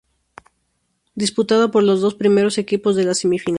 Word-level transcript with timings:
Disputado 1.13 1.69
por 1.69 1.83
los 1.83 2.01
dos 2.01 2.15
primeros 2.15 2.57
equipos 2.57 2.95
de 2.95 3.03
la 3.03 3.13
semifinal. 3.13 3.49